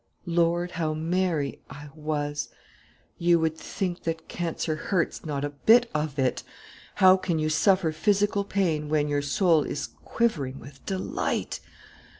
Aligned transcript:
Lord, 0.25 0.71
how 0.71 0.95
merry 0.95 1.61
I 1.69 1.89
was! 1.93 2.49
You 3.19 3.37
would 3.41 3.55
think 3.55 4.01
that 4.01 4.27
cancer 4.27 4.75
hurts: 4.75 5.27
not 5.27 5.45
a 5.45 5.51
bit 5.51 5.91
of 5.93 6.17
it! 6.17 6.41
How 6.95 7.15
can 7.17 7.37
you 7.37 7.49
suffer 7.49 7.91
physical 7.91 8.43
pain 8.43 8.89
when 8.89 9.07
your 9.09 9.21
soul 9.21 9.61
is 9.61 9.85
quivering 10.03 10.59
with 10.59 10.83
delight? 10.87 11.59